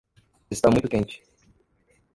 [0.49, 1.21] Está muito quente.